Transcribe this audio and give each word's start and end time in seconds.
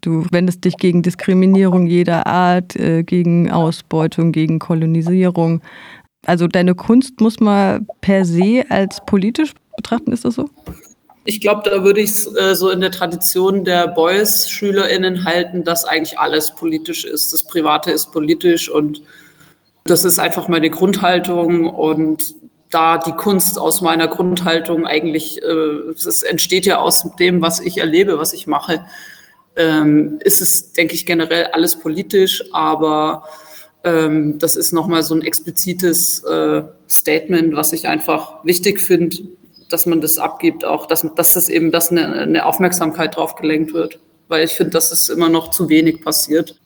Du 0.00 0.24
wendest 0.30 0.64
dich 0.64 0.76
gegen 0.76 1.02
Diskriminierung 1.02 1.86
jeder 1.86 2.26
Art, 2.26 2.76
äh, 2.76 3.02
gegen 3.02 3.50
Ausbeutung, 3.50 4.32
gegen 4.32 4.58
Kolonisierung. 4.58 5.60
Also 6.26 6.46
deine 6.46 6.74
Kunst 6.74 7.20
muss 7.20 7.40
man 7.40 7.86
per 8.00 8.24
se 8.24 8.64
als 8.68 9.00
politisch 9.06 9.52
betrachten, 9.76 10.12
ist 10.12 10.24
das 10.24 10.34
so? 10.34 10.48
Ich 11.24 11.40
glaube, 11.40 11.68
da 11.68 11.84
würde 11.84 12.00
ich 12.00 12.10
es 12.10 12.34
äh, 12.34 12.54
so 12.54 12.70
in 12.70 12.80
der 12.80 12.90
Tradition 12.90 13.64
der 13.64 13.88
Beuys-SchülerInnen 13.88 15.24
halten, 15.24 15.64
dass 15.64 15.84
eigentlich 15.84 16.18
alles 16.18 16.54
politisch 16.54 17.04
ist. 17.04 17.32
Das 17.32 17.44
Private 17.44 17.90
ist 17.90 18.10
politisch 18.12 18.70
und 18.70 19.02
das 19.84 20.04
ist 20.04 20.18
einfach 20.18 20.48
meine 20.48 20.70
Grundhaltung 20.70 21.68
und 21.68 22.34
da 22.70 22.98
die 22.98 23.12
Kunst 23.12 23.58
aus 23.58 23.80
meiner 23.80 24.08
Grundhaltung 24.08 24.86
eigentlich, 24.86 25.42
äh, 25.42 25.90
es 25.94 26.22
entsteht 26.22 26.66
ja 26.66 26.78
aus 26.78 27.06
dem, 27.18 27.42
was 27.42 27.60
ich 27.60 27.78
erlebe, 27.78 28.18
was 28.18 28.32
ich 28.32 28.46
mache, 28.46 28.84
ähm, 29.56 30.18
ist 30.24 30.40
es, 30.40 30.72
denke 30.72 30.94
ich, 30.94 31.06
generell 31.06 31.46
alles 31.46 31.76
politisch, 31.76 32.44
aber 32.52 33.24
ähm, 33.84 34.38
das 34.38 34.56
ist 34.56 34.72
nochmal 34.72 35.02
so 35.02 35.14
ein 35.14 35.22
explizites 35.22 36.22
äh, 36.24 36.62
Statement, 36.88 37.54
was 37.56 37.72
ich 37.72 37.88
einfach 37.88 38.44
wichtig 38.44 38.80
finde, 38.80 39.16
dass 39.68 39.86
man 39.86 40.00
das 40.00 40.18
abgibt, 40.18 40.64
auch 40.64 40.86
dass, 40.86 41.06
dass 41.14 41.34
das 41.34 41.48
eben, 41.48 41.70
dass 41.70 41.90
eine, 41.90 42.12
eine 42.12 42.44
Aufmerksamkeit 42.44 43.16
drauf 43.16 43.36
gelenkt 43.36 43.72
wird, 43.72 43.98
weil 44.28 44.44
ich 44.44 44.52
finde, 44.52 44.72
dass 44.72 44.92
es 44.92 45.08
immer 45.08 45.28
noch 45.28 45.50
zu 45.50 45.68
wenig 45.68 46.02
passiert. 46.02 46.56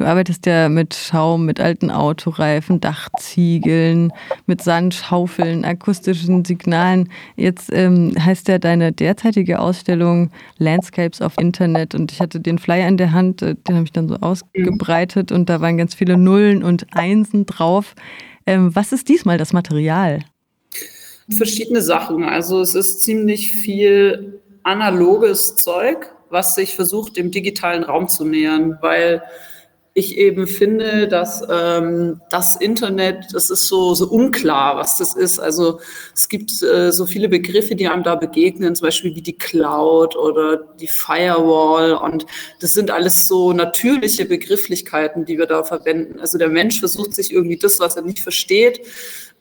Du 0.00 0.06
arbeitest 0.06 0.46
ja 0.46 0.70
mit 0.70 0.94
Schaum, 0.94 1.44
mit 1.44 1.60
alten 1.60 1.90
Autoreifen, 1.90 2.80
Dachziegeln, 2.80 4.14
mit 4.46 4.62
Sandschaufeln, 4.62 5.62
akustischen 5.66 6.42
Signalen. 6.42 7.10
Jetzt 7.36 7.68
ähm, 7.70 8.14
heißt 8.18 8.48
ja 8.48 8.56
deine 8.56 8.92
derzeitige 8.92 9.58
Ausstellung 9.58 10.30
Landscapes 10.56 11.20
of 11.20 11.34
Internet 11.38 11.94
und 11.94 12.12
ich 12.12 12.20
hatte 12.22 12.40
den 12.40 12.58
Flyer 12.58 12.88
in 12.88 12.96
der 12.96 13.12
Hand, 13.12 13.42
äh, 13.42 13.56
den 13.56 13.74
habe 13.74 13.84
ich 13.84 13.92
dann 13.92 14.08
so 14.08 14.14
ausgebreitet 14.14 15.32
und 15.32 15.50
da 15.50 15.60
waren 15.60 15.76
ganz 15.76 15.94
viele 15.94 16.16
Nullen 16.16 16.62
und 16.62 16.86
Einsen 16.92 17.44
drauf. 17.44 17.94
Ähm, 18.46 18.74
was 18.74 18.92
ist 18.92 19.06
diesmal 19.06 19.36
das 19.36 19.52
Material? 19.52 20.20
Verschiedene 21.28 21.82
Sachen. 21.82 22.24
Also 22.24 22.62
es 22.62 22.74
ist 22.74 23.02
ziemlich 23.02 23.52
viel 23.52 24.40
analoges 24.62 25.56
Zeug, 25.56 26.10
was 26.30 26.54
sich 26.54 26.74
versucht, 26.74 27.18
dem 27.18 27.30
digitalen 27.30 27.82
Raum 27.82 28.08
zu 28.08 28.24
nähern, 28.24 28.78
weil 28.80 29.22
ich 29.92 30.16
eben 30.16 30.46
finde, 30.46 31.08
dass 31.08 31.42
ähm, 31.50 32.20
das 32.30 32.54
Internet, 32.54 33.26
das 33.32 33.50
ist 33.50 33.66
so, 33.66 33.94
so 33.94 34.06
unklar, 34.08 34.76
was 34.76 34.96
das 34.96 35.14
ist. 35.14 35.40
Also 35.40 35.80
es 36.14 36.28
gibt 36.28 36.62
äh, 36.62 36.92
so 36.92 37.06
viele 37.06 37.28
Begriffe, 37.28 37.74
die 37.74 37.88
einem 37.88 38.04
da 38.04 38.14
begegnen, 38.14 38.76
zum 38.76 38.86
Beispiel 38.86 39.16
wie 39.16 39.22
die 39.22 39.36
Cloud 39.36 40.14
oder 40.16 40.58
die 40.78 40.86
Firewall. 40.86 41.94
Und 41.94 42.24
das 42.60 42.72
sind 42.72 42.92
alles 42.92 43.26
so 43.26 43.52
natürliche 43.52 44.26
Begrifflichkeiten, 44.26 45.24
die 45.24 45.38
wir 45.38 45.46
da 45.46 45.64
verwenden. 45.64 46.20
Also 46.20 46.38
der 46.38 46.48
Mensch 46.48 46.78
versucht 46.78 47.14
sich 47.14 47.32
irgendwie 47.32 47.58
das, 47.58 47.80
was 47.80 47.96
er 47.96 48.02
nicht 48.02 48.20
versteht, 48.20 48.80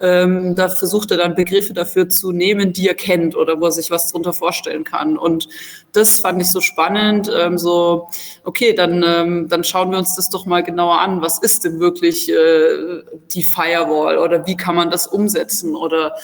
ähm, 0.02 0.56
da 0.56 0.70
versucht 0.70 1.12
er 1.12 1.18
dann 1.18 1.36
Begriffe 1.36 1.74
dafür 1.74 2.08
zu 2.08 2.32
nehmen, 2.32 2.72
die 2.72 2.88
er 2.88 2.96
kennt 2.96 3.36
oder 3.36 3.60
wo 3.60 3.66
er 3.66 3.72
sich 3.72 3.92
was 3.92 4.10
drunter 4.12 4.32
vorstellen 4.32 4.86
kann. 4.86 5.18
Und 5.18 5.50
das 5.92 6.22
fand 6.22 6.42
ich 6.42 6.50
so 6.50 6.62
spannend. 6.62 7.30
Ähm, 7.36 7.58
so, 7.58 8.08
okay, 8.46 8.74
dann, 8.74 9.04
ähm, 9.06 9.50
dann 9.50 9.66
schauen 9.66 9.92
wir 9.92 9.98
uns 9.98 10.16
das 10.16 10.30
doch 10.30 10.46
mal 10.46 10.64
genauer 10.64 11.02
an. 11.02 11.22
Was 11.22 11.40
ist 11.40 11.66
denn 11.66 11.82
wirklich 11.82 12.32
äh, 12.32 13.04
die 13.32 13.44
Firewall 13.44 14.18
oder 14.18 14.48
wie 14.48 14.56
kann 14.56 14.76
man 14.76 14.90
das 14.90 15.06
umsetzen? 15.06 15.76
Oder 15.76 16.16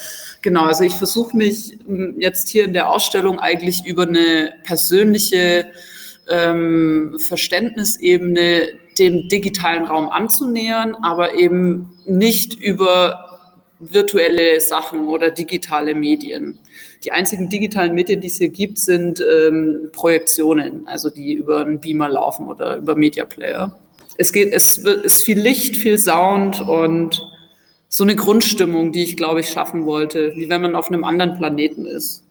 genau, 0.41 0.63
also 0.63 0.85
ich 0.85 0.93
versuche 0.93 1.35
mich 1.35 1.77
hm, 1.85 2.15
jetzt 2.17 2.47
hier 2.47 2.63
in 2.63 2.73
der 2.73 2.89
Ausstellung 2.89 3.39
eigentlich 3.39 3.85
über 3.85 4.03
eine 4.03 4.53
persönliche 4.63 5.67
ähm, 6.29 7.17
Verständnisebene 7.19 8.69
dem 8.97 9.27
digitalen 9.27 9.83
Raum 9.85 10.09
anzunähern, 10.09 10.95
aber 10.95 11.33
eben 11.35 11.91
nicht 12.05 12.53
über 12.53 13.24
virtuelle 13.79 14.59
Sachen 14.61 15.07
oder 15.07 15.31
digitale 15.31 15.95
Medien. 15.95 16.59
Die 17.03 17.11
einzigen 17.11 17.49
digitalen 17.49 17.93
Medien, 17.93 18.21
die 18.21 18.27
es 18.27 18.37
hier 18.37 18.49
gibt, 18.49 18.77
sind 18.77 19.21
ähm, 19.21 19.89
Projektionen, 19.91 20.87
also 20.87 21.09
die 21.09 21.33
über 21.33 21.61
einen 21.61 21.79
Beamer 21.79 22.09
laufen 22.09 22.47
oder 22.47 22.77
über 22.77 22.95
Media 22.95 23.25
Player. 23.25 23.77
Es 24.17 24.31
geht, 24.31 24.53
es 24.53 24.77
ist 24.77 25.23
viel 25.23 25.39
Licht, 25.39 25.75
viel 25.75 25.97
Sound 25.97 26.61
und 26.61 27.21
so 27.89 28.03
eine 28.03 28.15
Grundstimmung, 28.15 28.91
die 28.91 29.03
ich, 29.03 29.17
glaube 29.17 29.41
ich, 29.41 29.49
schaffen 29.49 29.85
wollte, 29.85 30.33
wie 30.35 30.49
wenn 30.49 30.61
man 30.61 30.75
auf 30.75 30.89
einem 30.89 31.03
anderen 31.03 31.37
Planeten 31.37 31.85
ist. 31.85 32.23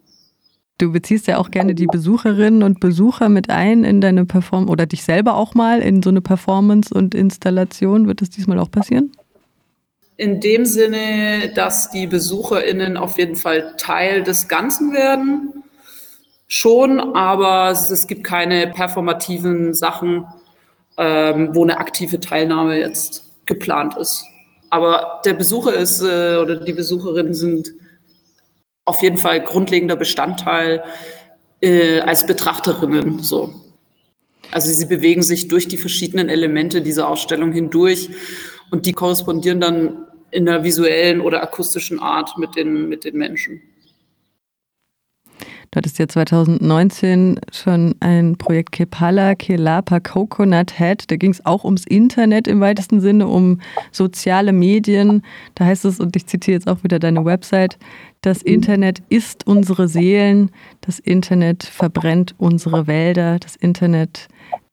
Du 0.79 0.91
beziehst 0.91 1.29
ja 1.29 1.39
auch 1.39 1.51
gerne 1.51 1.75
die 1.75 1.87
Besucherinnen 1.87 2.63
und 2.63 2.81
Besucher 2.81 3.29
mit 3.29 3.49
ein 3.49 3.85
in 3.85 4.01
deine 4.01 4.25
Performance 4.25 4.73
oder 4.73 4.87
dich 4.87 5.05
selber 5.05 5.37
auch 5.37 5.55
mal 5.55 5.81
in 5.81 6.03
so 6.03 6.11
eine 6.11 6.21
Performance 6.21 6.93
und 6.93 7.15
Installation. 7.15 8.09
Wird 8.09 8.21
das 8.21 8.31
diesmal 8.31 8.59
auch 8.59 8.71
passieren? 8.71 9.13
In 10.17 10.41
dem 10.41 10.65
Sinne, 10.65 11.53
dass 11.55 11.91
die 11.91 12.07
BesucherInnen 12.07 12.97
auf 12.97 13.19
jeden 13.19 13.37
Fall 13.37 13.75
Teil 13.77 14.23
des 14.23 14.49
Ganzen 14.49 14.93
werden. 14.93 15.65
Schon, 16.47 17.01
aber 17.01 17.71
es 17.71 18.07
gibt 18.07 18.23
keine 18.23 18.69
performativen 18.69 19.75
Sachen, 19.75 20.27
ähm, 20.97 21.51
wo 21.53 21.65
eine 21.65 21.79
aktive 21.79 22.21
Teilnahme 22.21 22.79
jetzt 22.79 23.25
geplant 23.47 23.97
ist. 23.97 24.25
Aber 24.71 25.21
der 25.25 25.35
Besucher 25.35 25.75
ist 25.75 26.01
äh, 26.03 26.37
oder 26.37 26.57
die 26.57 26.73
Besucherinnen 26.73 27.35
sind 27.35 27.73
auf 28.85 29.03
jeden 29.03 29.19
Fall 29.19 29.41
grundlegender 29.41 29.97
Bestandteil 29.97 30.85
äh, 31.61 32.01
als 32.01 32.27
Betrachterinnen. 32.27 33.21
So. 33.21 33.55
Also 34.51 34.73
sie 34.73 34.87
bewegen 34.87 35.23
sich 35.23 35.49
durch 35.49 35.67
die 35.67 35.79
verschiedenen 35.79 36.29
Elemente 36.29 36.83
dieser 36.83 37.09
Ausstellung 37.09 37.53
hindurch 37.53 38.11
und 38.75 38.87
die 38.87 38.93
korrespondieren 38.93 39.61
dann 39.61 40.07
in 40.33 40.49
einer 40.49 40.65
visuellen 40.65 41.21
oder 41.21 41.45
akustischen 41.45 42.01
Art 42.01 42.37
mit 42.39 42.57
den, 42.57 42.89
mit 42.89 43.05
den 43.05 43.17
Menschen. 43.17 43.63
Du 45.71 45.79
hattest 45.79 45.99
ja 46.01 46.09
2019 46.09 47.41
schon 47.53 47.95
ein 48.01 48.37
Projekt 48.37 48.73
Kepala 48.73 49.37
Kelapa 49.37 50.01
Coconut 50.01 50.77
Head. 50.77 51.09
Da 51.09 51.17
ging 51.17 51.31
es 51.31 51.47
auch 51.47 51.65
ums 51.65 51.85
Internet 51.85 52.49
im 52.49 52.61
weitesten 52.61 53.01
Sinne, 53.01 53.29
um 53.29 53.61
soziale 53.93 54.53
Medien. 54.53 55.23
Da 55.55 55.67
heißt 55.67 55.85
es, 55.85 56.01
und 56.01 56.17
ich 56.17 56.27
zitiere 56.27 56.57
jetzt 56.57 56.69
auch 56.69 56.83
wieder 56.83 56.99
deine 56.99 57.25
Website, 57.25 57.79
das 58.23 58.43
Internet 58.43 59.03
ist 59.09 59.47
unsere 59.47 59.87
Seelen, 59.87 60.51
das 60.81 60.99
Internet 60.99 61.63
verbrennt 61.63 62.35
unsere 62.39 62.87
Wälder, 62.89 63.39
das 63.39 63.55
Internet 63.55 64.29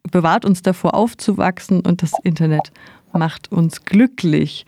bewahrt 0.10 0.46
uns 0.46 0.62
davor 0.62 0.96
aufzuwachsen 0.96 1.82
und 1.82 2.02
das 2.02 2.14
Internet 2.24 2.72
macht 3.14 3.52
uns 3.52 3.86
glücklich. 3.86 4.66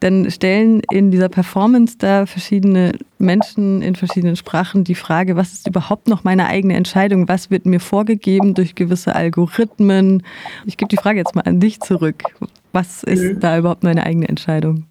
Dann 0.00 0.30
stellen 0.30 0.82
in 0.90 1.12
dieser 1.12 1.28
Performance 1.28 1.96
da 1.96 2.26
verschiedene 2.26 2.92
Menschen 3.18 3.82
in 3.82 3.94
verschiedenen 3.94 4.34
Sprachen 4.34 4.82
die 4.82 4.96
Frage, 4.96 5.36
was 5.36 5.52
ist 5.52 5.68
überhaupt 5.68 6.08
noch 6.08 6.24
meine 6.24 6.48
eigene 6.48 6.74
Entscheidung? 6.74 7.28
Was 7.28 7.50
wird 7.50 7.66
mir 7.66 7.78
vorgegeben 7.78 8.54
durch 8.54 8.74
gewisse 8.74 9.14
Algorithmen? 9.14 10.24
Ich 10.66 10.76
gebe 10.76 10.88
die 10.88 10.96
Frage 10.96 11.18
jetzt 11.18 11.36
mal 11.36 11.42
an 11.42 11.60
dich 11.60 11.80
zurück. 11.80 12.24
Was 12.72 13.04
ist 13.04 13.22
mhm. 13.22 13.40
da 13.40 13.58
überhaupt 13.58 13.84
meine 13.84 14.04
eigene 14.04 14.28
Entscheidung? 14.28 14.86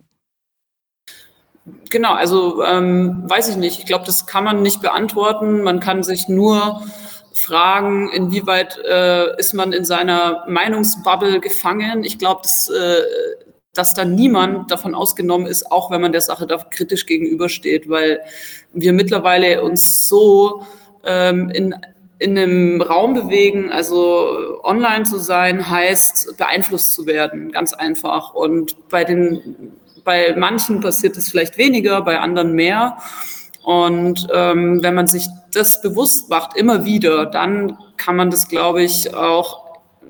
Genau, 1.90 2.14
also 2.14 2.64
ähm, 2.64 3.24
weiß 3.30 3.50
ich 3.50 3.58
nicht. 3.58 3.80
Ich 3.80 3.86
glaube, 3.86 4.06
das 4.06 4.26
kann 4.26 4.44
man 4.44 4.62
nicht 4.62 4.82
beantworten. 4.82 5.62
Man 5.62 5.80
kann 5.80 6.04
sich 6.04 6.30
nur 6.30 6.82
fragen, 7.34 8.10
inwieweit 8.10 8.78
äh, 8.80 9.38
ist 9.38 9.54
man 9.54 9.74
in 9.74 9.86
seiner 9.86 10.44
Meinungsbubble 10.48 11.40
gefangen. 11.40 12.04
Ich 12.04 12.18
glaube, 12.18 12.42
dass, 12.44 12.70
äh, 12.70 13.02
dass 13.74 13.94
da 13.94 14.06
niemand 14.06 14.70
davon 14.72 14.96
ausgenommen 14.96 15.48
ist, 15.48 15.72
auch 15.72 15.92
wenn 15.92 16.02
man 16.02 16.12
der 16.12 16.22
Sache 16.22 16.46
da 16.46 16.58
kritisch 16.58 17.06
gegenübersteht, 17.06 17.90
weil 17.90 18.22
wir 18.74 18.94
mittlerweile 18.94 19.64
uns 19.64 20.08
so 20.08 20.66
ähm, 21.06 21.50
in, 21.50 21.76
in 22.20 22.38
einem 22.38 22.82
Raum 22.82 23.14
bewegen, 23.14 23.72
also 23.72 24.60
online 24.64 25.06
zu 25.06 25.18
sein, 25.18 25.70
heißt 25.70 26.38
beeinflusst 26.38 26.94
zu 26.94 27.06
werden, 27.06 27.52
ganz 27.52 27.74
einfach. 27.74 28.34
Und 28.34 28.90
bei 28.90 29.04
den 29.04 29.74
bei 30.04 30.36
manchen 30.36 30.82
passiert 30.82 31.18
es 31.18 31.30
vielleicht 31.30 31.58
weniger, 31.58 32.02
bei 32.02 32.20
anderen 32.20 32.54
mehr. 32.54 32.98
Und 33.64 34.28
ähm, 34.34 34.82
wenn 34.82 34.96
man 34.96 35.08
sich 35.08 35.28
das 35.54 35.82
bewusst 35.82 36.30
macht, 36.30 36.56
immer 36.58 36.86
wieder, 36.86 37.26
dann 37.26 37.78
kann 37.98 38.16
man 38.16 38.32
das, 38.32 38.48
glaube 38.48 38.84
ich, 38.84 39.14
auch 39.14 39.62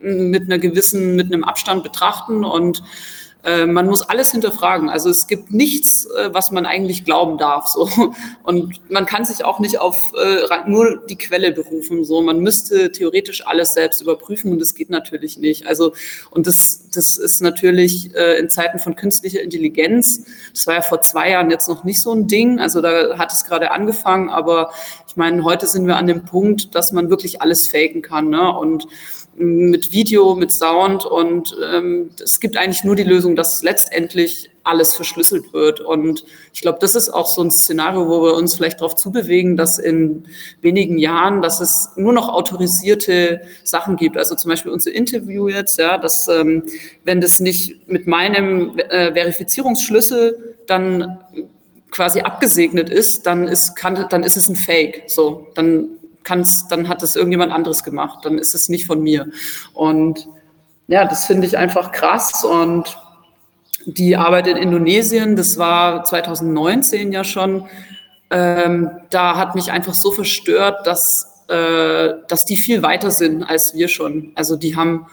mit 0.01 0.44
einer 0.44 0.57
gewissen, 0.57 1.15
mit 1.15 1.27
einem 1.27 1.44
Abstand 1.44 1.83
betrachten 1.83 2.44
und 2.44 2.83
äh, 3.44 3.66
man 3.66 3.88
muss 3.88 4.04
alles 4.04 4.32
hinterfragen. 4.32 4.90
Also 4.90 5.10
es 5.10 5.28
gibt 5.28 5.52
nichts, 5.52 6.06
äh, 6.06 6.30
was 6.32 6.52
man 6.52 6.66
eigentlich 6.66 7.06
glauben 7.06 7.38
darf. 7.38 7.68
So. 7.68 7.90
Und 8.44 8.80
man 8.92 9.06
kann 9.06 9.26
sich 9.26 9.44
auch 9.44 9.60
nicht 9.60 9.80
auf 9.80 10.14
äh, 10.14 10.70
nur 10.70 10.98
die 11.08 11.18
Quelle 11.18 11.52
berufen. 11.52 12.04
So. 12.04 12.22
Man 12.22 12.40
müsste 12.40 12.92
theoretisch 12.92 13.46
alles 13.48 13.74
selbst 13.74 14.02
überprüfen 14.02 14.52
und 14.52 14.60
das 14.60 14.76
geht 14.76 14.90
natürlich 14.90 15.38
nicht. 15.38 15.66
Also, 15.66 15.94
und 16.30 16.48
das, 16.48 16.90
das 16.94 17.18
ist 17.18 17.42
natürlich 17.42 18.14
äh, 18.16 18.38
in 18.38 18.50
Zeiten 18.50 18.80
von 18.80 18.96
künstlicher 18.96 19.42
Intelligenz, 19.42 20.26
das 20.54 20.68
war 20.68 20.76
ja 20.76 20.82
vor 20.82 21.02
zwei 21.02 21.32
Jahren 21.32 21.50
jetzt 21.50 21.68
noch 21.68 21.84
nicht 21.84 22.02
so 22.02 22.14
ein 22.14 22.28
Ding. 22.28 22.60
Also 22.60 22.82
da 22.82 23.18
hat 23.18 23.32
es 23.32 23.46
gerade 23.46 23.72
angefangen, 23.72 24.30
aber 24.30 24.72
ich 25.08 25.18
meine, 25.18 25.44
heute 25.44 25.68
sind 25.68 25.88
wir 25.88 25.98
an 25.98 26.08
dem 26.08 26.26
Punkt, 26.26 26.76
dass 26.76 26.92
man 26.92 27.10
wirklich 27.10 27.42
alles 27.42 27.68
faken 27.68 28.02
kann. 28.02 28.30
Ne? 28.30 28.52
Und 28.58 28.88
mit 29.36 29.92
Video, 29.92 30.36
mit 30.36 30.51
Sound 30.51 31.06
und 31.06 31.56
ähm, 31.74 32.10
es 32.22 32.39
gibt 32.39 32.57
eigentlich 32.57 32.83
nur 32.83 32.95
die 32.95 33.04
Lösung, 33.04 33.36
dass 33.36 33.63
letztendlich 33.63 34.50
alles 34.63 34.94
verschlüsselt 34.94 35.54
wird. 35.54 35.80
Und 35.80 36.24
ich 36.54 36.62
glaube, 36.62 36.80
das 36.81 36.95
ist 36.95 37.10
auch 37.10 37.28
so 37.28 37.42
ein 37.42 37.51
Szenario, 37.51 38.07
wo 38.07 38.24
wir 38.24 38.36
uns 38.36 38.56
vielleicht 38.56 38.80
darauf 38.80 38.95
zubewegen, 38.95 39.57
dass 39.57 39.80
in 39.80 40.25
wenigen 40.62 40.98
Jahren, 40.98 41.42
dass 41.42 41.62
es 41.62 41.89
nur 41.95 42.13
noch 42.13 42.30
autorisierte 42.30 43.42
Sachen 43.63 43.95
gibt. 43.95 44.18
Also 44.18 44.36
zum 44.36 44.50
Beispiel 44.50 44.72
unser 44.72 44.92
Interview 44.92 45.48
jetzt, 45.48 45.80
ja, 45.80 45.98
dass 45.98 46.27
ähm, 46.27 46.63
wenn 47.04 47.22
das 47.22 47.39
nicht 47.39 47.88
mit 47.88 48.07
meinem 48.07 48.77
äh, 48.77 49.13
Verifizierungsschlüssel 49.13 50.56
dann 50.68 51.19
quasi 51.89 52.22
abgesegnet 52.22 52.89
ist, 52.89 53.25
dann 53.25 53.48
ist, 53.48 53.75
kann, 53.75 54.06
dann 54.10 54.24
ist 54.24 54.38
es 54.38 54.48
ein 54.48 54.56
Fake. 54.56 55.04
So, 55.07 55.48
dann 55.56 55.98
kann's, 56.24 56.68
dann 56.68 56.88
hat 56.88 57.04
es 57.04 57.16
irgendjemand 57.16 57.52
anderes 57.52 57.84
gemacht. 57.84 58.20
Dann 58.24 58.38
ist 58.38 58.56
es 58.56 58.70
nicht 58.70 58.86
von 58.86 59.02
mir. 59.02 59.28
Und 59.74 60.28
ja, 60.88 61.06
das 61.06 61.26
finde 61.26 61.48
ich 61.48 61.58
einfach 61.58 61.92
krass 61.92 62.44
und 62.44 62.98
die 63.86 64.16
Arbeit 64.16 64.48
in 64.48 64.58
Indonesien, 64.58 65.36
das 65.36 65.58
war 65.58 66.04
2019 66.04 67.12
ja 67.12 67.24
schon, 67.24 67.68
ähm, 68.30 68.90
da 69.10 69.38
hat 69.38 69.56
mich 69.56 69.72
einfach 69.72 69.94
so 69.94 70.12
verstört, 70.12 70.86
dass, 70.86 71.46
äh, 71.48 72.10
dass 72.28 72.46
die 72.46 72.58
viel 72.58 72.82
weiter 72.82 73.12
sind 73.12 73.44
als 73.44 73.74
wir 73.74 73.88
schon. 73.88 74.32
Also 74.36 74.56
die 74.56 74.76
haben 74.76 75.08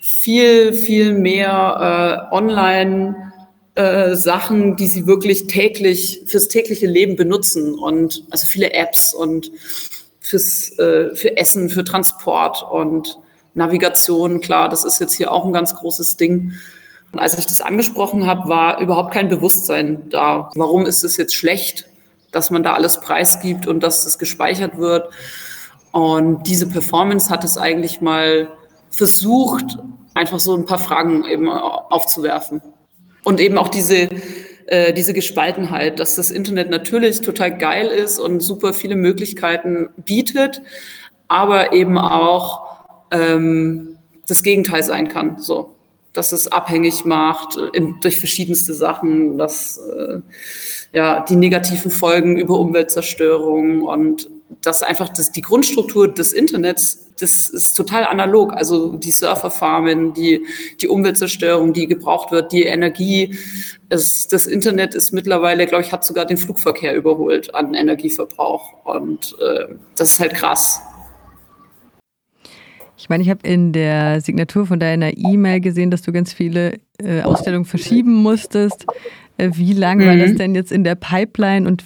viel, 0.00 0.72
viel 0.72 1.12
mehr 1.12 2.28
äh, 2.30 2.34
online 2.34 3.32
äh, 3.74 4.14
Sachen, 4.14 4.76
die 4.76 4.86
sie 4.86 5.06
wirklich 5.06 5.46
täglich 5.46 6.22
fürs 6.26 6.48
tägliche 6.48 6.86
Leben 6.86 7.16
benutzen 7.16 7.74
und 7.74 8.24
also 8.30 8.46
viele 8.46 8.72
Apps 8.72 9.14
und 9.14 9.50
fürs 10.30 10.78
äh, 10.78 11.14
für 11.14 11.36
Essen, 11.36 11.68
für 11.68 11.84
Transport 11.84 12.64
und 12.70 13.18
Navigation. 13.54 14.40
Klar, 14.40 14.68
das 14.68 14.84
ist 14.84 15.00
jetzt 15.00 15.14
hier 15.14 15.32
auch 15.32 15.44
ein 15.44 15.52
ganz 15.52 15.74
großes 15.74 16.16
Ding. 16.16 16.52
Und 17.12 17.18
als 17.18 17.36
ich 17.36 17.46
das 17.46 17.60
angesprochen 17.60 18.26
habe, 18.26 18.48
war 18.48 18.80
überhaupt 18.80 19.12
kein 19.12 19.28
Bewusstsein 19.28 20.08
da. 20.10 20.50
Warum 20.54 20.86
ist 20.86 21.02
es 21.02 21.16
jetzt 21.16 21.34
schlecht, 21.34 21.88
dass 22.30 22.50
man 22.50 22.62
da 22.62 22.74
alles 22.74 23.00
preisgibt 23.00 23.66
und 23.66 23.80
dass 23.82 24.04
das 24.04 24.18
gespeichert 24.18 24.78
wird? 24.78 25.10
Und 25.90 26.44
diese 26.46 26.68
Performance 26.68 27.28
hat 27.28 27.42
es 27.42 27.58
eigentlich 27.58 28.00
mal 28.00 28.48
versucht, 28.90 29.78
einfach 30.14 30.38
so 30.38 30.54
ein 30.54 30.64
paar 30.64 30.78
Fragen 30.78 31.24
eben 31.24 31.48
aufzuwerfen. 31.48 32.62
Und 33.24 33.40
eben 33.40 33.58
auch 33.58 33.68
diese, 33.68 34.08
äh, 34.66 34.92
diese 34.92 35.12
Gespaltenheit, 35.12 36.00
dass 36.00 36.16
das 36.16 36.30
Internet 36.30 36.70
natürlich 36.70 37.20
total 37.20 37.56
geil 37.56 37.86
ist 37.86 38.18
und 38.18 38.40
super 38.40 38.72
viele 38.72 38.96
Möglichkeiten 38.96 39.90
bietet, 39.96 40.62
aber 41.28 41.72
eben 41.72 41.98
auch 41.98 42.84
ähm, 43.10 43.96
das 44.26 44.42
Gegenteil 44.42 44.82
sein 44.82 45.08
kann. 45.08 45.38
So 45.38 45.76
dass 46.12 46.32
es 46.32 46.48
abhängig 46.48 47.04
macht 47.04 47.56
in, 47.72 48.00
durch 48.00 48.18
verschiedenste 48.18 48.74
Sachen, 48.74 49.38
dass 49.38 49.78
äh, 49.78 50.20
ja 50.92 51.24
die 51.24 51.36
negativen 51.36 51.90
Folgen 51.90 52.36
über 52.36 52.58
Umweltzerstörung 52.58 53.82
und 53.82 54.28
dass 54.62 54.82
einfach 54.82 55.08
das, 55.08 55.32
die 55.32 55.42
Grundstruktur 55.42 56.08
des 56.08 56.32
Internets, 56.32 57.06
das 57.20 57.48
ist 57.48 57.74
total 57.74 58.04
analog. 58.04 58.52
Also 58.52 58.96
die 58.96 59.10
Surferfarmen, 59.12 60.12
die, 60.14 60.44
die 60.80 60.88
Umweltzerstörung, 60.88 61.72
die 61.72 61.86
gebraucht 61.86 62.32
wird, 62.32 62.52
die 62.52 62.64
Energie. 62.64 63.36
Es, 63.88 64.28
das 64.28 64.46
Internet 64.46 64.94
ist 64.94 65.12
mittlerweile, 65.12 65.66
glaube 65.66 65.84
ich, 65.84 65.92
hat 65.92 66.04
sogar 66.04 66.26
den 66.26 66.36
Flugverkehr 66.36 66.94
überholt 66.94 67.54
an 67.54 67.74
Energieverbrauch. 67.74 68.84
Und 68.84 69.36
äh, 69.40 69.74
das 69.96 70.12
ist 70.12 70.20
halt 70.20 70.34
krass. 70.34 70.80
Ich 72.96 73.08
meine, 73.08 73.22
ich 73.22 73.30
habe 73.30 73.48
in 73.48 73.72
der 73.72 74.20
Signatur 74.20 74.66
von 74.66 74.78
deiner 74.78 75.16
E-Mail 75.16 75.60
gesehen, 75.60 75.90
dass 75.90 76.02
du 76.02 76.12
ganz 76.12 76.34
viele 76.34 76.80
äh, 76.98 77.22
Ausstellungen 77.22 77.64
verschieben 77.64 78.12
musstest. 78.12 78.84
Äh, 79.40 79.56
wie 79.56 79.72
lange 79.72 80.04
mhm. 80.04 80.08
war 80.08 80.16
das 80.16 80.30
mhm. 80.30 80.38
denn 80.38 80.54
jetzt 80.54 80.72
in 80.72 80.84
der 80.84 80.94
Pipeline 80.94 81.66
und 81.66 81.84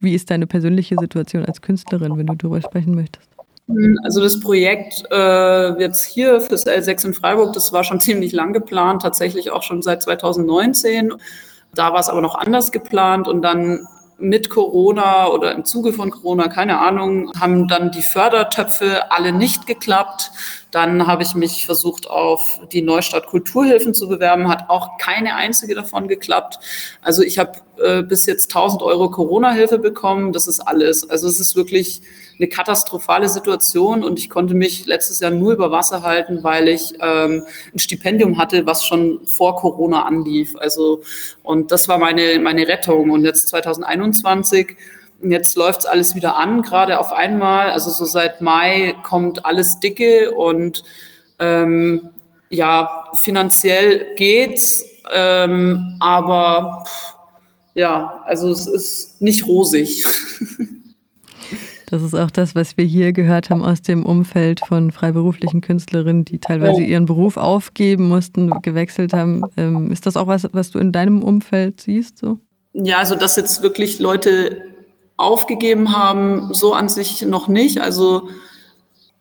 wie 0.00 0.14
ist 0.14 0.30
deine 0.30 0.46
persönliche 0.46 0.96
Situation 0.98 1.44
als 1.44 1.60
Künstlerin, 1.60 2.16
wenn 2.16 2.26
du 2.26 2.34
darüber 2.34 2.60
sprechen 2.62 2.94
möchtest? 2.94 3.28
Mhm, 3.66 3.98
also 4.04 4.20
das 4.22 4.40
Projekt 4.40 5.04
äh, 5.10 5.80
jetzt 5.80 6.04
hier 6.04 6.40
fürs 6.40 6.66
L6 6.66 7.06
in 7.06 7.14
Freiburg, 7.14 7.52
das 7.52 7.72
war 7.72 7.84
schon 7.84 8.00
ziemlich 8.00 8.32
lang 8.32 8.52
geplant, 8.52 9.02
tatsächlich 9.02 9.50
auch 9.50 9.62
schon 9.62 9.82
seit 9.82 10.02
2019. 10.02 11.12
Da 11.74 11.92
war 11.92 12.00
es 12.00 12.08
aber 12.08 12.20
noch 12.20 12.36
anders 12.36 12.72
geplant 12.72 13.28
und 13.28 13.42
dann 13.42 13.86
mit 14.18 14.48
Corona 14.48 15.26
oder 15.28 15.52
im 15.52 15.64
Zuge 15.64 15.92
von 15.92 16.10
Corona, 16.10 16.48
keine 16.48 16.78
Ahnung, 16.78 17.32
haben 17.38 17.66
dann 17.68 17.90
die 17.90 18.02
Fördertöpfe 18.02 19.10
alle 19.10 19.32
nicht 19.32 19.66
geklappt. 19.66 20.30
Dann 20.74 21.06
habe 21.06 21.22
ich 21.22 21.36
mich 21.36 21.66
versucht, 21.66 22.10
auf 22.10 22.58
die 22.72 22.82
Neustadt 22.82 23.28
Kulturhilfen 23.28 23.94
zu 23.94 24.08
bewerben, 24.08 24.48
hat 24.48 24.68
auch 24.68 24.98
keine 24.98 25.36
einzige 25.36 25.76
davon 25.76 26.08
geklappt. 26.08 26.58
Also 27.00 27.22
ich 27.22 27.38
habe 27.38 27.52
äh, 27.80 28.02
bis 28.02 28.26
jetzt 28.26 28.50
1000 28.50 28.82
Euro 28.82 29.08
Corona-Hilfe 29.08 29.78
bekommen. 29.78 30.32
Das 30.32 30.48
ist 30.48 30.58
alles. 30.58 31.08
Also 31.08 31.28
es 31.28 31.38
ist 31.38 31.54
wirklich 31.54 32.02
eine 32.40 32.48
katastrophale 32.48 33.28
Situation 33.28 34.02
und 34.02 34.18
ich 34.18 34.28
konnte 34.28 34.54
mich 34.54 34.84
letztes 34.86 35.20
Jahr 35.20 35.30
nur 35.30 35.52
über 35.52 35.70
Wasser 35.70 36.02
halten, 36.02 36.42
weil 36.42 36.66
ich 36.66 36.94
ähm, 37.00 37.44
ein 37.72 37.78
Stipendium 37.78 38.36
hatte, 38.36 38.66
was 38.66 38.84
schon 38.84 39.24
vor 39.26 39.54
Corona 39.54 40.02
anlief. 40.02 40.56
Also 40.56 41.02
und 41.44 41.70
das 41.70 41.86
war 41.86 41.98
meine 41.98 42.40
meine 42.40 42.66
Rettung. 42.66 43.10
Und 43.10 43.24
jetzt 43.24 43.46
2021 43.46 44.76
Jetzt 45.22 45.56
läuft 45.56 45.86
alles 45.86 46.14
wieder 46.14 46.36
an, 46.36 46.62
gerade 46.62 46.98
auf 46.98 47.12
einmal. 47.12 47.70
Also 47.70 47.90
so 47.90 48.04
seit 48.04 48.40
Mai 48.40 48.94
kommt 49.02 49.44
alles 49.46 49.80
dicke 49.80 50.32
und 50.32 50.84
ähm, 51.38 52.10
ja, 52.50 53.06
finanziell 53.14 54.14
geht's, 54.16 54.84
ähm, 55.12 55.96
aber 56.00 56.84
ja, 57.74 58.22
also 58.26 58.50
es 58.50 58.66
ist 58.66 59.20
nicht 59.20 59.46
rosig. 59.46 60.04
Das 61.90 62.02
ist 62.02 62.14
auch 62.14 62.30
das, 62.30 62.56
was 62.56 62.76
wir 62.76 62.84
hier 62.84 63.12
gehört 63.12 63.50
haben 63.50 63.62
aus 63.62 63.80
dem 63.80 64.04
Umfeld 64.04 64.60
von 64.66 64.90
freiberuflichen 64.90 65.60
Künstlerinnen, 65.60 66.24
die 66.24 66.40
teilweise 66.40 66.82
ihren 66.82 67.04
Beruf 67.04 67.36
aufgeben 67.36 68.08
mussten, 68.08 68.50
gewechselt 68.62 69.12
haben. 69.12 69.42
Ähm, 69.56 69.92
ist 69.92 70.04
das 70.04 70.16
auch 70.16 70.26
was, 70.26 70.48
was 70.50 70.72
du 70.72 70.80
in 70.80 70.90
deinem 70.90 71.22
Umfeld 71.22 71.82
siehst? 71.82 72.18
So? 72.18 72.40
Ja, 72.72 72.98
also 72.98 73.14
dass 73.14 73.36
jetzt 73.36 73.62
wirklich 73.62 74.00
Leute 74.00 74.73
aufgegeben 75.16 75.96
haben, 75.96 76.52
so 76.52 76.74
an 76.74 76.88
sich 76.88 77.22
noch 77.22 77.48
nicht. 77.48 77.80
Also 77.80 78.28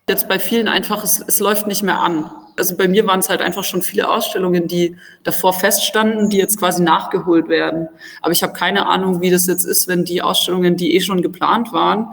jetzt 0.08 0.28
bei 0.28 0.40
vielen 0.40 0.68
einfach, 0.68 1.04
es, 1.04 1.24
es 1.26 1.40
läuft 1.40 1.68
nicht 1.68 1.84
mehr 1.84 2.00
an. 2.00 2.32
Also 2.58 2.78
bei 2.78 2.88
mir 2.88 3.08
waren 3.08 3.20
es 3.20 3.30
halt 3.30 3.42
einfach 3.42 3.64
schon 3.64 3.82
viele 3.82 4.10
Ausstellungen, 4.10 4.68
die 4.68 4.96
davor 5.24 5.54
feststanden, 5.54 6.30
die 6.30 6.38
jetzt 6.38 6.60
quasi 6.60 6.84
nachgeholt 6.84 7.48
werden. 7.50 7.88
Aber 8.22 8.32
ich 8.32 8.44
habe 8.44 8.54
keine 8.54 8.86
Ahnung, 8.86 9.22
wie 9.22 9.32
das 9.32 9.48
jetzt 9.48 9.64
ist, 9.64 9.88
wenn 9.88 10.06
die 10.06 10.22
Ausstellungen, 10.22 10.76
die 10.76 10.96
eh 10.96 11.02
schon 11.02 11.22
geplant 11.22 11.74
waren, 11.74 12.10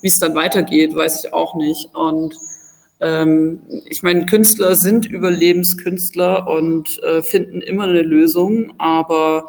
wie 0.00 0.08
es 0.08 0.18
dann 0.18 0.34
weitergeht, 0.34 0.94
weiß 0.94 1.24
ich 1.24 1.32
auch 1.32 1.56
nicht. 1.56 1.92
Und 1.94 2.36
ähm, 3.00 3.60
ich 3.86 4.02
meine, 4.02 4.26
Künstler 4.26 4.76
sind 4.76 5.06
Überlebenskünstler 5.06 6.46
und 6.46 7.02
äh, 7.02 7.22
finden 7.22 7.60
immer 7.60 7.84
eine 7.84 8.02
Lösung. 8.02 8.74
Aber 8.78 9.48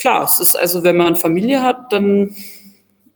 klar, 0.00 0.24
es 0.24 0.40
ist 0.40 0.56
also, 0.56 0.82
wenn 0.82 0.96
man 0.96 1.14
Familie 1.14 1.62
hat, 1.62 1.92
dann 1.92 2.34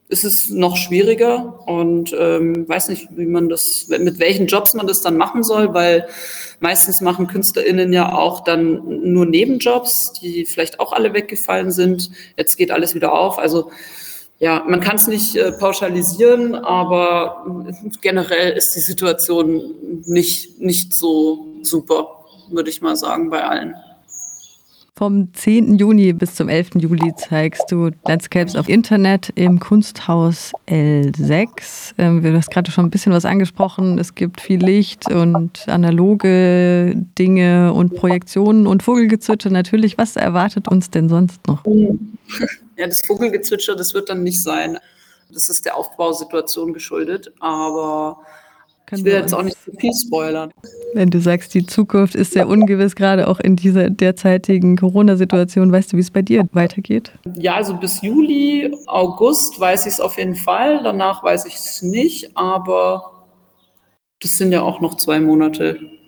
ist 0.08 0.24
es 0.24 0.50
noch 0.50 0.76
schwieriger 0.76 1.60
und 1.66 2.14
ähm, 2.18 2.68
weiß 2.68 2.90
nicht, 2.90 3.08
wie 3.16 3.26
man 3.26 3.48
das, 3.48 3.88
mit 3.88 4.18
welchen 4.18 4.46
Jobs 4.46 4.74
man 4.74 4.86
das 4.86 5.00
dann 5.00 5.16
machen 5.16 5.42
soll, 5.42 5.72
weil 5.72 6.06
meistens 6.60 7.00
machen 7.00 7.26
KünstlerInnen 7.26 7.92
ja 7.92 8.12
auch 8.12 8.44
dann 8.44 9.12
nur 9.12 9.24
Nebenjobs, 9.24 10.12
die 10.12 10.44
vielleicht 10.44 10.78
auch 10.78 10.92
alle 10.92 11.14
weggefallen 11.14 11.70
sind. 11.70 12.10
Jetzt 12.36 12.56
geht 12.56 12.70
alles 12.70 12.94
wieder 12.94 13.12
auf. 13.12 13.38
Also 13.38 13.70
ja, 14.40 14.62
man 14.68 14.80
kann 14.80 14.96
es 14.96 15.06
nicht 15.06 15.36
äh, 15.36 15.52
pauschalisieren, 15.52 16.54
aber 16.54 17.64
generell 18.02 18.52
ist 18.52 18.74
die 18.76 18.80
Situation 18.80 19.74
nicht, 20.04 20.60
nicht 20.60 20.92
so 20.92 21.46
super, 21.62 22.24
würde 22.50 22.68
ich 22.68 22.82
mal 22.82 22.96
sagen, 22.96 23.30
bei 23.30 23.42
allen. 23.42 23.74
Vom 24.96 25.34
10. 25.34 25.74
Juni 25.74 26.12
bis 26.12 26.36
zum 26.36 26.48
11. 26.48 26.76
Juli 26.76 27.12
zeigst 27.16 27.64
du 27.72 27.90
Landscapes 28.06 28.54
auf 28.54 28.68
Internet 28.68 29.32
im 29.34 29.58
Kunsthaus 29.58 30.52
L6. 30.68 31.94
Ähm, 31.98 32.22
du 32.22 32.32
hast 32.32 32.52
gerade 32.52 32.70
schon 32.70 32.86
ein 32.86 32.90
bisschen 32.90 33.12
was 33.12 33.24
angesprochen. 33.24 33.98
Es 33.98 34.14
gibt 34.14 34.40
viel 34.40 34.64
Licht 34.64 35.10
und 35.10 35.68
analoge 35.68 36.94
Dinge 37.18 37.72
und 37.72 37.96
Projektionen 37.96 38.68
und 38.68 38.84
Vogelgezwitscher 38.84 39.50
natürlich. 39.50 39.98
Was 39.98 40.14
erwartet 40.14 40.68
uns 40.68 40.90
denn 40.90 41.08
sonst 41.08 41.44
noch? 41.48 41.64
Ja, 42.76 42.88
das 42.88 43.06
Vogelgezwitscher, 43.06 43.76
das 43.76 43.94
wird 43.94 44.08
dann 44.08 44.24
nicht 44.24 44.42
sein. 44.42 44.78
Das 45.30 45.48
ist 45.48 45.64
der 45.64 45.76
Aufbausituation 45.76 46.72
geschuldet, 46.72 47.32
aber 47.38 48.18
können 48.86 49.00
ich 49.00 49.04
will 49.04 49.12
jetzt 49.12 49.32
auch 49.32 49.44
nicht 49.44 49.56
zu 49.62 49.70
viel 49.78 49.92
spoilern. 49.94 50.50
Wenn 50.94 51.10
du 51.10 51.20
sagst, 51.20 51.52
die 51.54 51.66
Zukunft 51.66 52.14
ist 52.14 52.34
sehr 52.34 52.46
ungewiss, 52.46 52.94
gerade 52.94 53.26
auch 53.26 53.40
in 53.40 53.56
dieser 53.56 53.90
derzeitigen 53.90 54.76
Corona-Situation, 54.76 55.72
weißt 55.72 55.92
du, 55.92 55.96
wie 55.96 56.00
es 56.00 56.12
bei 56.12 56.22
dir 56.22 56.46
weitergeht? 56.52 57.10
Ja, 57.36 57.56
also 57.56 57.76
bis 57.76 58.00
Juli, 58.00 58.72
August 58.86 59.58
weiß 59.58 59.86
ich 59.86 59.94
es 59.94 60.00
auf 60.00 60.18
jeden 60.18 60.36
Fall. 60.36 60.82
Danach 60.84 61.24
weiß 61.24 61.46
ich 61.46 61.56
es 61.56 61.82
nicht, 61.82 62.36
aber 62.36 63.24
das 64.22 64.38
sind 64.38 64.52
ja 64.52 64.62
auch 64.62 64.80
noch 64.80 64.94
zwei 64.96 65.18
Monate. 65.18 65.80